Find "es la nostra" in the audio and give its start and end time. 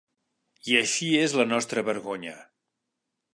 1.25-1.85